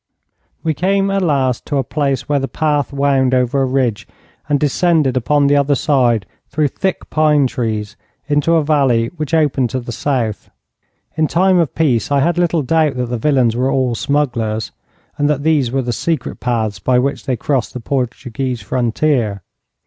[0.63, 4.07] We came at last to a place where the path wound over a ridge,
[4.49, 9.69] and descended upon the other side through thick pine trees into a valley which opened
[9.69, 10.49] to the south.
[11.15, 14.71] In time of peace I had little doubt that the villains were all smugglers,
[15.19, 19.43] and that these were the secret paths by which they crossed the Portuguese frontier.